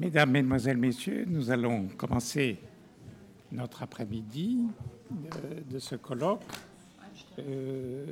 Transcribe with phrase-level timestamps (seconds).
[0.00, 2.56] Mesdames, Mesdemoiselles, Messieurs, nous allons commencer
[3.52, 4.66] notre après-midi
[5.68, 6.40] de, ce colloque.
[7.38, 8.06] Euh,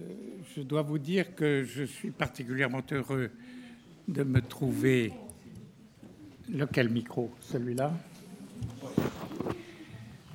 [0.54, 3.30] je dois vous dire que je suis particulièrement heureux
[4.06, 5.14] de me trouver.
[6.51, 7.30] Lequel micro?
[7.41, 7.91] Celui-là?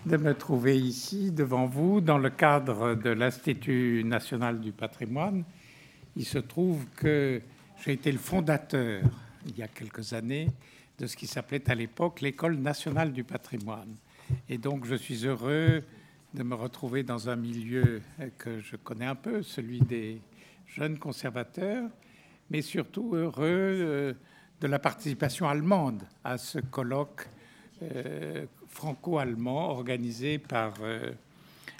[0.07, 5.43] De me trouver ici devant vous dans le cadre de l'Institut national du patrimoine.
[6.15, 7.43] Il se trouve que
[7.85, 9.03] j'ai été le fondateur,
[9.45, 10.47] il y a quelques années,
[11.03, 13.93] de ce qui s'appelait à l'époque l'École nationale du patrimoine.
[14.47, 15.83] Et donc je suis heureux
[16.33, 18.01] de me retrouver dans un milieu
[18.37, 20.21] que je connais un peu, celui des
[20.65, 21.89] jeunes conservateurs,
[22.49, 24.13] mais surtout heureux euh,
[24.61, 27.27] de la participation allemande à ce colloque
[27.81, 31.11] euh, franco-allemand organisé par euh,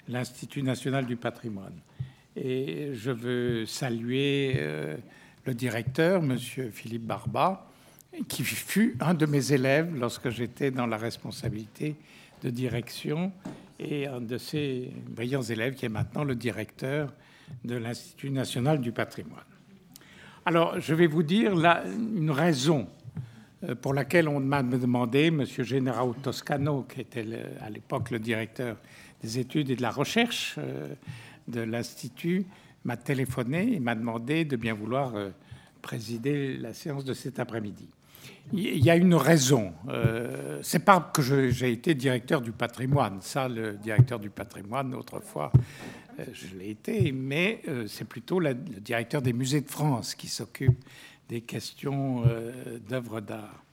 [0.10, 1.80] l'Institut national du patrimoine.
[2.36, 4.60] Et je veux saluer
[5.46, 7.70] le directeur, Monsieur Philippe Barba,
[8.28, 11.96] qui fut un de mes élèves lorsque j'étais dans la responsabilité
[12.44, 13.32] de direction
[13.80, 17.14] et un de ces brillants élèves qui est maintenant le directeur
[17.64, 19.44] de l'Institut national du patrimoine.
[20.46, 22.88] Alors, je vais vous dire une raison
[23.64, 25.46] euh, pour laquelle on m'a demandé, M.
[25.46, 27.26] Gennaro Toscano, qui était
[27.62, 28.78] à l'époque le directeur
[29.22, 30.94] des études et de la recherche euh,
[31.48, 32.46] de l'Institut,
[32.84, 35.30] m'a téléphoné et m'a demandé de bien vouloir euh,
[35.82, 37.88] présider la séance de cet après-midi.
[38.52, 39.74] Il y a une raison.
[39.90, 43.20] Euh, c'est pas que j'ai été directeur du patrimoine.
[43.22, 45.52] Ça, le directeur du patrimoine, autrefois,
[46.20, 50.28] euh, je l'ai été, mais euh, c'est plutôt le directeur des musées de France qui
[50.28, 50.78] s'occupe
[51.30, 53.64] des questions euh, d'œuvres d'art.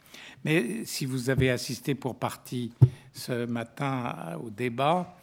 [0.45, 2.73] Mais si vous avez assisté pour partie
[3.13, 5.17] ce matin au débat,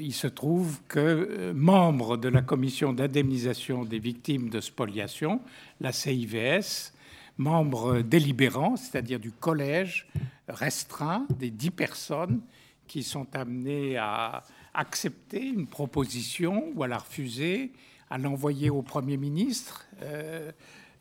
[0.00, 5.40] il se trouve que membre de la commission d'indemnisation des victimes de spoliation,
[5.80, 6.92] la CIVS,
[7.38, 10.08] membres délibérants, c'est-à-dire du collège
[10.48, 12.40] restreint des dix personnes
[12.86, 14.42] qui sont amenées à
[14.74, 17.72] accepter une proposition ou à la refuser,
[18.10, 19.86] à l'envoyer au Premier ministre.
[20.02, 20.50] Euh,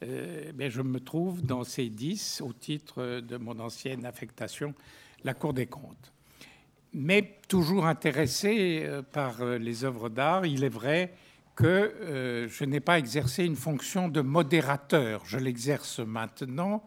[0.04, 4.76] euh, mais je me trouve dans ces dix au titre de mon ancienne affectation,
[5.24, 6.14] la Cour des comptes.
[6.94, 11.14] Mais toujours intéressé euh, par les œuvres d'art, il est vrai
[11.58, 15.24] que euh, je n'ai pas exercé une fonction de modérateur.
[15.26, 16.84] Je l'exerce maintenant,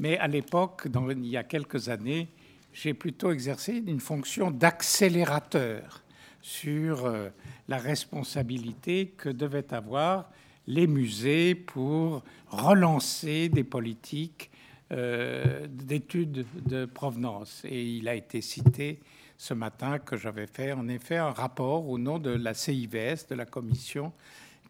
[0.00, 2.28] mais à l'époque, il y a quelques années,
[2.72, 6.02] j'ai plutôt exercé une fonction d'accélérateur
[6.40, 7.28] sur euh,
[7.68, 10.28] la responsabilité que devaient avoir
[10.66, 14.50] les musées pour relancer des politiques
[14.92, 17.62] euh, d'études de provenance.
[17.64, 19.00] Et il a été cité
[19.38, 23.34] ce matin que j'avais fait en effet un rapport au nom de la CIVS, de
[23.34, 24.12] la commission,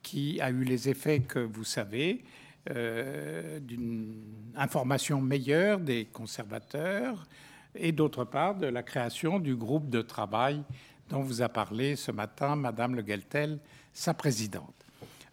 [0.02, 2.24] qui a eu les effets que vous savez,
[2.70, 4.14] euh, d'une
[4.54, 7.26] information meilleure des conservateurs
[7.74, 10.62] et d'autre part de la création du groupe de travail
[11.08, 13.58] dont vous a parlé ce matin Madame Le Geltel,
[13.92, 14.74] sa présidente.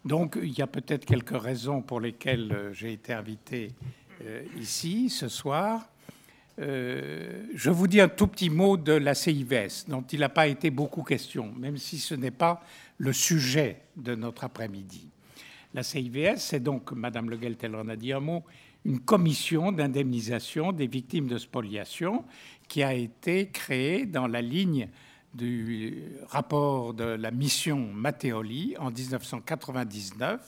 [0.04, 3.72] Donc il y a peut-être quelques raisons pour lesquelles euh, j'ai été invité
[4.58, 5.90] ici ce soir.
[6.60, 10.46] Euh, je vous dis un tout petit mot de la CIVS, dont il n'a pas
[10.46, 12.62] été beaucoup question, même si ce n'est pas
[12.98, 15.08] le sujet de notre après-midi.
[15.72, 18.44] La CIVS, c'est donc, Madame Le Geltel en a dit un mot,
[18.84, 22.24] une commission d'indemnisation des victimes de spoliation
[22.68, 24.88] qui a été créée dans la ligne
[25.32, 30.40] du rapport de la mission Matteoli en 1999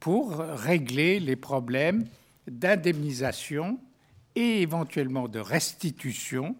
[0.00, 2.06] pour régler les problèmes
[2.50, 3.78] d'indemnisation
[4.34, 6.56] et éventuellement de restitution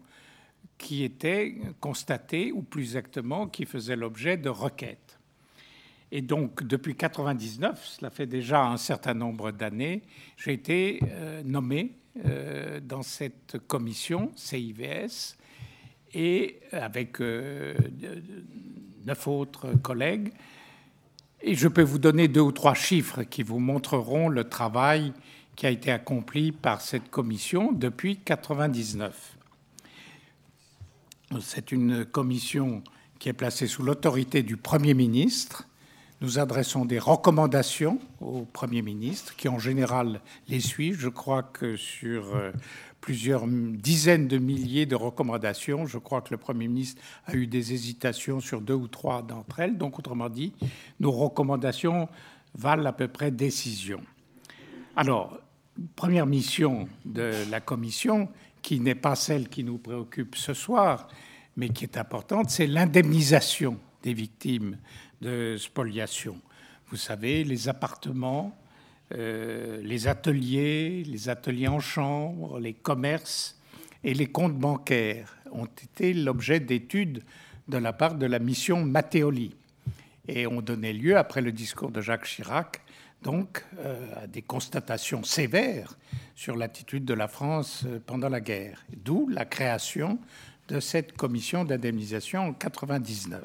[0.79, 5.19] qui étaient constatées, ou plus exactement, qui faisaient l'objet de requêtes.
[6.13, 10.03] Et donc, depuis 1999, cela fait déjà un certain nombre d'années,
[10.37, 11.93] j'ai été euh, nommé
[12.27, 15.37] euh, dans cette commission CIVS
[16.13, 17.75] et avec euh,
[19.07, 20.33] neuf autres collègues.
[21.43, 25.13] Et je peux vous donner deux ou trois chiffres qui vous montreront le travail
[25.57, 29.37] qui a été accompli par cette commission depuis 1999.
[31.41, 32.83] C'est une commission
[33.21, 35.69] qui est placée sous l'autorité du Premier ministre.
[36.23, 40.93] Nous adressons des recommandations au Premier ministre, qui en général les suit.
[40.93, 42.51] Je crois que sur euh,
[43.01, 47.73] plusieurs dizaines de milliers de recommandations, je crois que le Premier ministre a eu des
[47.73, 49.79] hésitations sur deux ou trois d'entre elles.
[49.79, 50.53] Donc, autrement dit,
[50.99, 52.09] nos recommandations
[52.55, 54.01] valent à peu près décision.
[55.01, 55.41] Alors,
[55.97, 58.29] première mission de la Commission,
[58.61, 61.09] qui n'est pas celle qui nous préoccupe ce soir,
[61.57, 64.77] mais qui est importante, c'est l'indemnisation des victimes
[65.23, 66.39] de spoliation.
[66.89, 68.55] Vous savez, les appartements,
[69.15, 73.59] euh, les ateliers, les ateliers en chambre, les commerces
[74.05, 77.23] et les comptes bancaires ont été l'objet d'études
[77.69, 79.57] de la part de la mission Matteoli
[80.29, 82.83] et ont donné lieu, après le discours de Jacques Chirac,
[83.23, 85.97] donc euh, à des constatations sévères
[86.35, 90.19] sur l'attitude de la France euh, pendant la guerre, d'où la création
[90.69, 93.43] de cette commission d'indemnisation en 99.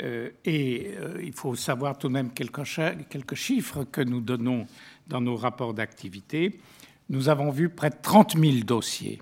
[0.00, 4.66] Euh, et il faut savoir tout de même quelques chiffres que nous donnons
[5.06, 6.58] dans nos rapports d'activité.
[7.08, 9.20] Nous avons vu près de 30 000 dossiers,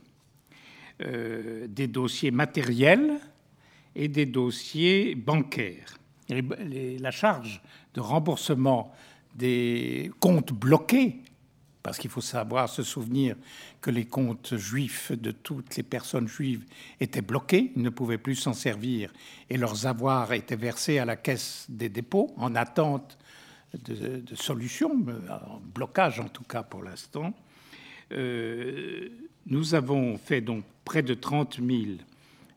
[1.00, 3.18] des dossiers matériels
[3.94, 5.98] et des dossiers bancaires.
[6.28, 7.60] la charge
[7.94, 8.94] de remboursement
[9.34, 11.20] des comptes bloqués,
[11.82, 13.36] parce qu'il faut savoir, se souvenir
[13.80, 16.64] que les comptes juifs de toutes les personnes juives
[17.00, 19.12] étaient bloqués, ils ne pouvaient plus s'en servir,
[19.50, 23.18] et leurs avoirs étaient versés à la caisse des dépôts en attente
[23.84, 24.92] de, de solutions,
[25.30, 27.34] en blocage en tout cas pour l'instant.
[28.12, 29.08] Euh,
[29.46, 31.82] nous avons fait donc près de 30 000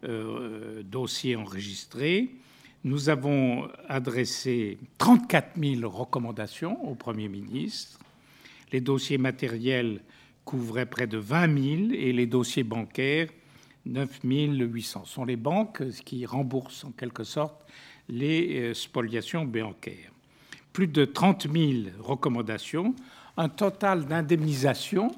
[0.03, 2.29] euh, dossiers enregistrés.
[2.85, 7.97] Nous avons adressé 34 000 recommandations au Premier ministre.
[8.71, 10.01] Les dossiers matériels
[10.43, 13.29] couvraient près de 20 000 et les dossiers bancaires
[13.87, 15.05] 9 800.
[15.05, 17.65] Ce sont les banques qui remboursent en quelque sorte
[18.07, 20.11] les euh, spoliations bancaires.
[20.71, 22.93] Plus de 30 000 recommandations,
[23.35, 25.09] un total d'indemnisation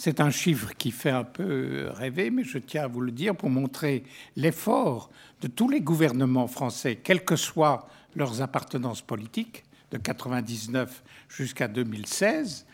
[0.00, 3.36] c'est un chiffre qui fait un peu rêver, mais je tiens à vous le dire
[3.36, 4.02] pour montrer
[4.34, 5.10] l'effort
[5.42, 7.86] de tous les gouvernements français, quelles que soient
[8.16, 12.66] leurs appartenances politiques, de 1999 jusqu'à 2016.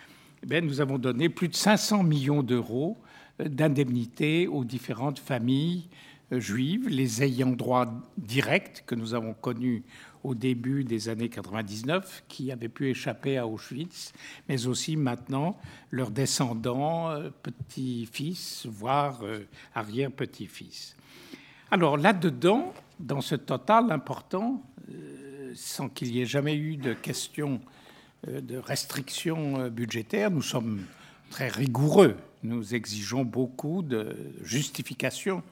[0.49, 2.97] Eh nous avons donné plus de 500 millions d'euros
[3.41, 5.89] d'indemnités aux différentes familles
[6.33, 9.83] euh, juives, les ayants droit directs que nous avons connus
[10.27, 14.13] au début des années 99 qui avaient pu échapper à Auschwitz,
[14.49, 15.57] mais aussi maintenant
[15.93, 19.47] leurs descendants, euh, petits-fils, voire euh,
[19.77, 20.97] arrière-petits-fils.
[21.71, 27.61] Alors là-dedans, dans ce total important, euh, sans qu'il y ait jamais eu de question
[28.27, 30.83] de restrictions budgétaires, nous sommes
[31.31, 32.17] très rigoureux.
[32.43, 35.45] Nous exigeons beaucoup de justifications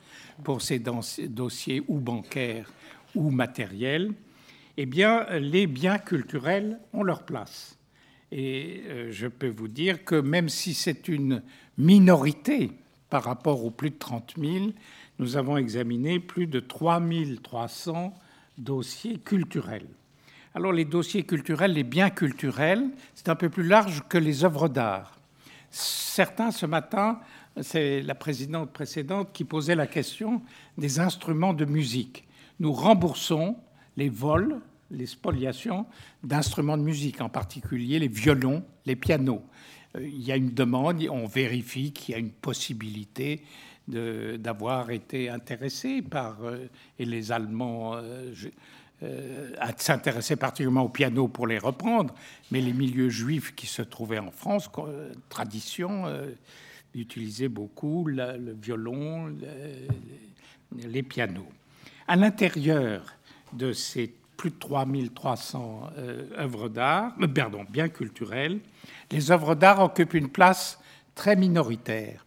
[0.42, 2.72] pour ces dossiers ou bancaires
[3.14, 4.12] ou matériels
[4.76, 7.78] eh bien, les biens culturels ont leur place.
[8.32, 11.42] Et euh, je peux vous dire que même si c'est une
[11.78, 12.72] minorité
[13.08, 14.70] par rapport aux plus de 30 000,
[15.20, 17.00] nous avons examiné plus de 3
[17.42, 18.12] 300
[18.58, 19.86] dossiers culturels.
[20.54, 22.84] Alors les dossiers culturels, les biens culturels,
[23.14, 25.18] c'est un peu plus large que les œuvres d'art.
[25.70, 27.20] Certains, ce matin,
[27.60, 30.42] c'est la présidente précédente qui posait la question
[30.78, 32.26] des instruments de musique.
[32.60, 33.56] Nous remboursons
[33.96, 34.60] les vols,
[34.90, 35.86] les spoliations
[36.22, 39.42] d'instruments de musique, en particulier les violons, les pianos.
[39.96, 43.42] Euh, il y a une demande, on vérifie qu'il y a une possibilité
[43.86, 46.68] d'avoir été intéressé par, euh,
[46.98, 48.32] et les Allemands euh,
[49.76, 52.14] s'intéressaient particulièrement aux pianos pour les reprendre,
[52.50, 54.70] mais les milieux juifs qui se trouvaient en France,
[55.28, 56.04] tradition,
[56.94, 59.36] utilisaient beaucoup le violon,
[60.78, 61.48] les pianos.
[62.08, 63.14] À l'intérieur
[63.54, 68.60] de ces plus de 3300 euh, œuvres d'art, euh, pardon, bien culturelles,
[69.10, 70.80] les œuvres d'art occupent une place
[71.14, 72.24] très minoritaire,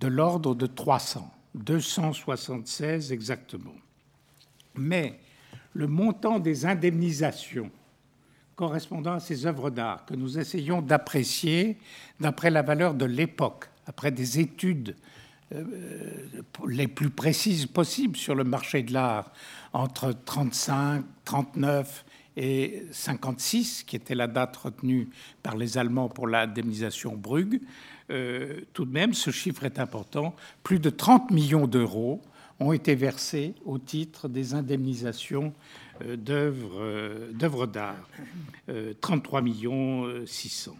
[0.00, 3.74] de l'ordre de 300, 276 exactement.
[4.74, 5.18] Mais
[5.74, 7.70] le montant des indemnisations
[8.56, 11.78] correspondant à ces œuvres d'art que nous essayons d'apprécier
[12.20, 14.96] d'après la valeur de l'époque, après des études
[16.66, 19.32] les plus précises possibles sur le marché de l'art
[19.72, 22.04] entre 35, 39
[22.36, 25.08] et 56, qui était la date retenue
[25.42, 27.60] par les Allemands pour l'indemnisation Brugge.
[28.10, 30.34] Euh, tout de même, ce chiffre est important.
[30.62, 32.20] Plus de 30 millions d'euros
[32.58, 35.52] ont été versés au titre des indemnisations
[36.02, 38.08] euh, d'œuvres d'art.
[39.00, 40.76] 33 millions 600.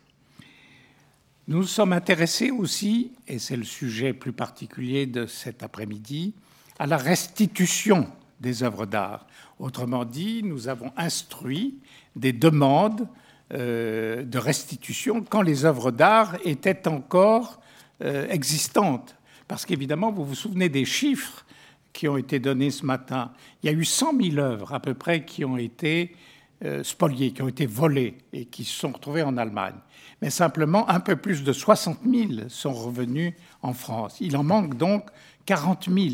[1.51, 6.33] Nous sommes intéressés aussi, et c'est le sujet plus particulier de cet après-midi,
[6.79, 8.07] à la restitution
[8.39, 9.27] des œuvres d'art.
[9.59, 11.81] Autrement dit, nous avons instruit
[12.15, 13.09] des demandes
[13.53, 17.61] euh, de restitution quand les œuvres d'art étaient encore
[18.05, 19.17] euh, existantes.
[19.49, 21.45] Parce qu'évidemment, vous vous souvenez des chiffres
[21.93, 23.33] qui ont été donnés ce matin.
[23.65, 26.15] Il y a eu 100 000 œuvres à peu près qui ont été
[26.65, 29.75] euh, spoliées, qui ont été volées et qui se sont retrouvées en Allemagne
[30.21, 34.17] mais simplement un peu plus de 60 000 sont revenus en France.
[34.21, 35.09] Il en manque donc
[35.47, 36.09] 40 000.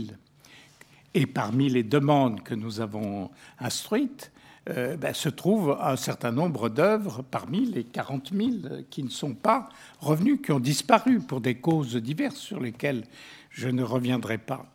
[1.14, 4.30] Et parmi les demandes que nous avons instruites,
[4.68, 8.50] euh, ben, se trouve un certain nombre d'œuvres parmi les 40 000
[8.90, 9.68] qui ne sont pas
[10.00, 13.04] revenus, qui ont disparu pour des causes diverses sur lesquelles
[13.50, 14.66] je ne reviendrai pas.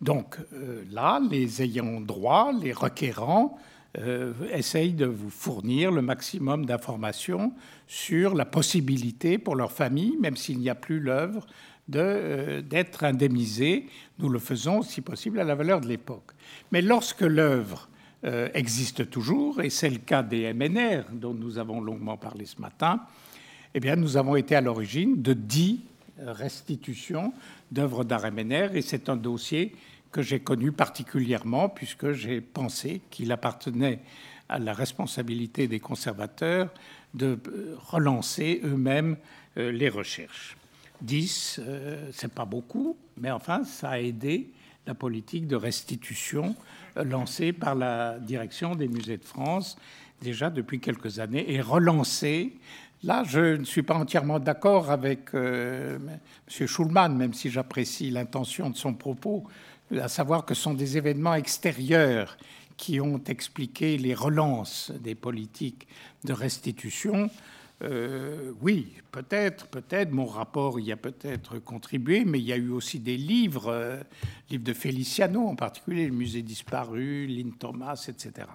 [0.00, 3.58] Donc euh, là, les ayants droit, les requérants,
[3.98, 7.52] euh, essayent de vous fournir le maximum d'informations
[7.86, 11.46] sur la possibilité pour leur famille, même s'il n'y a plus l'œuvre,
[11.88, 13.86] d'être indemnisés.
[14.18, 16.32] Nous le faisons, si possible, à la valeur de l'époque.
[16.72, 17.88] Mais lorsque l'œuvre
[18.24, 22.60] euh, existe toujours, et c'est le cas des MNR dont nous avons longuement parlé ce
[22.60, 23.02] matin,
[23.72, 25.80] eh bien, nous avons été à l'origine de dix
[26.18, 27.32] restitutions
[27.70, 29.74] d'œuvres d'art MNR, et c'est un dossier
[30.16, 34.00] que j'ai connu particulièrement puisque j'ai pensé qu'il appartenait
[34.48, 36.70] à la responsabilité des conservateurs
[37.12, 39.18] de euh, relancer eux-mêmes
[39.58, 40.56] euh, les recherches.
[41.02, 41.60] 10,
[42.12, 44.48] c'est pas beaucoup, mais enfin, ça a aidé
[44.86, 46.56] la politique de restitution
[46.96, 49.76] lancée par la direction des musées de France
[50.22, 52.54] déjà depuis quelques années et relancée.
[53.02, 56.66] Là, je ne suis pas entièrement d'accord avec euh, M.
[56.66, 59.44] Schulman, même si j'apprécie l'intention de son propos,
[59.94, 62.36] à savoir que ce sont des événements extérieurs
[62.76, 65.86] qui ont expliqué les relances des politiques
[66.24, 67.30] de restitution.
[67.82, 70.10] Euh, oui, peut-être, peut-être.
[70.10, 74.02] Mon rapport y a peut-être contribué, mais il y a eu aussi des livres, euh,
[74.50, 78.48] livres de Feliciano en particulier, le musée disparu, Lynn Thomas, etc.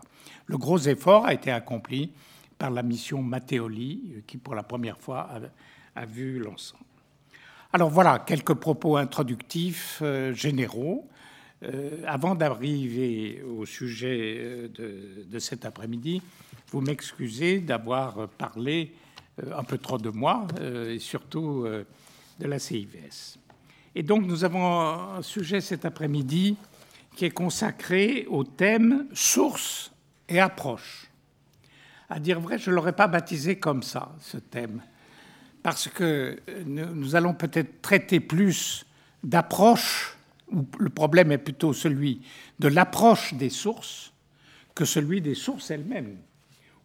[0.48, 2.12] Le gros effort a été accompli
[2.58, 5.30] par la mission Matteoli, euh, qui pour la première fois
[5.96, 6.84] a, vu l'ensemble.
[7.74, 10.02] Alors voilà, quelques propos introductifs
[10.34, 11.08] généraux.
[12.08, 16.22] Avant d'arriver au sujet de, de cet après-midi,
[16.72, 18.94] vous m'excusez d'avoir parlé
[19.44, 21.86] euh, un peu trop de moi, euh, et surtout euh,
[22.40, 23.38] de la CIVS.
[23.96, 26.58] Et donc nous avons un sujet cet après-midi
[27.16, 29.92] qui est consacré au thème source
[30.30, 31.10] et approche.
[32.10, 34.82] À dire vrai, je ne l'aurais pas baptisé comme ça, ce thème,
[35.64, 38.86] parce que nous allons peut-être traiter plus
[39.24, 40.18] d'approche,
[40.80, 42.22] le problème est plutôt celui
[42.60, 44.14] de l'approche des sources
[44.76, 46.18] que celui des sources elles-mêmes.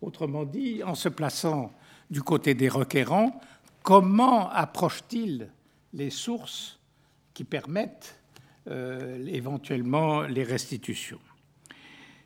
[0.00, 1.72] Autrement dit, en se plaçant
[2.10, 3.40] du côté des requérants,
[3.82, 5.48] comment approche-t-il
[5.94, 6.78] les sources
[7.34, 8.20] qui permettent
[8.68, 11.20] euh, éventuellement les restitutions?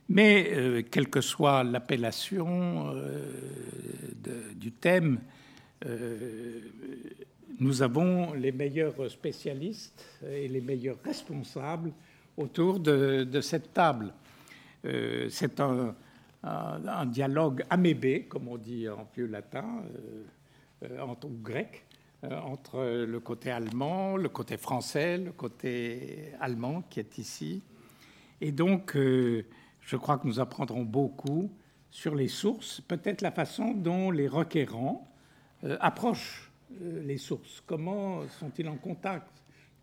[0.09, 3.33] Mais euh, quelle que soit l'appellation euh,
[4.55, 5.21] du thème,
[7.59, 11.93] nous avons les meilleurs spécialistes et les meilleurs responsables
[12.37, 14.13] autour de, cette table.
[14.83, 15.61] C'est
[16.43, 20.25] un, dialogue amébé, comme on dit en vieux latin, euh,
[20.85, 21.85] euh, en grec,
[22.25, 27.63] euh, entre le côté allemand, le côté français, le côté allemand qui est ici.
[28.41, 31.51] Et donc, je crois que nous apprendrons beaucoup
[31.91, 35.07] sur les sources, peut-être la façon dont les requérants
[35.81, 36.50] approchent
[36.81, 37.63] les sources.
[37.67, 39.31] Comment sont-ils en contact?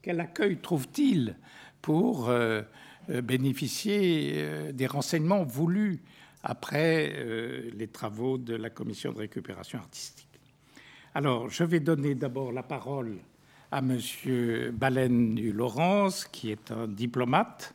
[0.02, 1.36] Quel accueil trouvent-ils
[1.82, 2.32] pour
[3.08, 6.02] bénéficier des renseignements voulus
[6.44, 10.28] après euh, les travaux de la commission de récupération artistique?
[11.14, 13.18] Alors, je vais donner d'abord la parole
[13.72, 17.74] à Monsieur Baleine du Laurence, qui est un diplomate,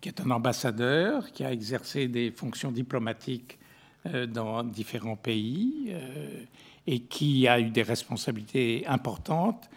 [0.00, 3.58] qui est un ambassadeur, qui a exercé des fonctions diplomatiques
[4.06, 6.44] euh, dans différents pays euh,
[6.86, 9.68] et qui a eu des responsabilités importantes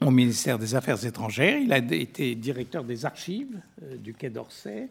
[0.00, 1.58] au ministère des Affaires étrangères.
[1.58, 3.60] Il a été directeur des archives
[3.98, 4.88] du Quai d'Orsay.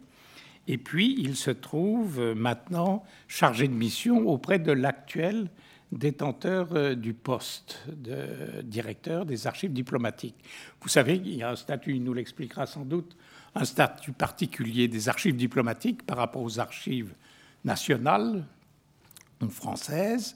[0.67, 5.49] Et puis, il se trouve euh, maintenant chargé de mission auprès de l'actuel
[5.93, 10.35] détenteur euh, du poste de directeur des archives diplomatiques.
[10.81, 13.15] Vous savez, il y a un statut, il nous l'expliquera sans doute,
[13.55, 17.13] un statut particulier des archives diplomatiques par rapport aux archives
[17.63, 18.43] nationales
[19.41, 20.35] ou françaises.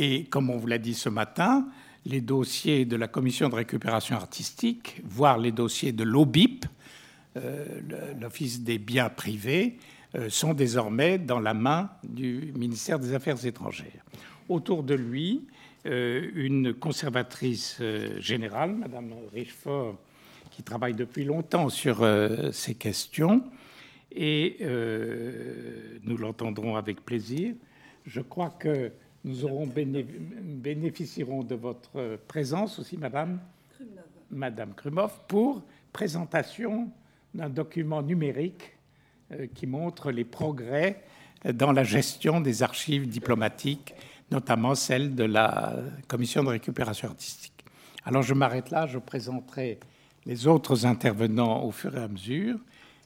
[0.00, 1.66] Et comme on vous l'a dit ce matin,
[2.06, 6.66] les dossiers de la commission de récupération artistique, voire les dossiers de l'OBIP,
[7.36, 7.64] euh,
[8.20, 9.76] l'Office des biens privés,
[10.14, 14.04] euh, sont désormais dans la main du ministère des Affaires étrangères.
[14.48, 15.48] Autour de lui,
[15.84, 17.82] euh, une conservatrice
[18.20, 19.96] générale, Madame Richefort,
[20.52, 22.08] qui travaille depuis longtemps sur
[22.52, 23.42] ces questions,
[24.12, 24.58] et
[26.04, 27.54] nous l'entendrons avec plaisir.
[28.06, 28.90] Je crois que
[29.28, 33.38] nous aurons bénéficierons de votre présence aussi, Madame
[34.30, 36.90] Madame Krumov, pour présentation
[37.34, 38.72] d'un document numérique
[39.32, 41.02] euh, qui montre les progrès
[41.44, 43.94] dans la gestion des archives diplomatiques,
[44.30, 45.76] notamment celle de la
[46.08, 47.64] commission de récupération artistique.
[48.04, 49.78] Alors je m'arrête là, je présenterai
[50.24, 52.58] les autres intervenants au fur et à mesure,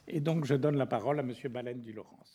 [0.07, 1.33] et donc je donne la parole à M.
[1.49, 2.32] Baleine du Laurence.